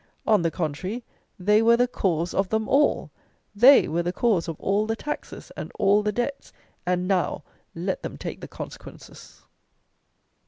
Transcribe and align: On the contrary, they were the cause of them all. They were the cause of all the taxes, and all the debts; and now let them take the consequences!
On 0.25 0.41
the 0.41 0.49
contrary, 0.49 1.05
they 1.37 1.61
were 1.61 1.77
the 1.77 1.87
cause 1.87 2.33
of 2.33 2.49
them 2.49 2.67
all. 2.67 3.11
They 3.53 3.87
were 3.87 4.01
the 4.01 4.11
cause 4.11 4.47
of 4.47 4.59
all 4.59 4.87
the 4.87 4.95
taxes, 4.95 5.51
and 5.55 5.71
all 5.77 6.01
the 6.01 6.11
debts; 6.11 6.51
and 6.87 7.07
now 7.07 7.43
let 7.75 8.01
them 8.01 8.17
take 8.17 8.41
the 8.41 8.47
consequences! 8.47 9.43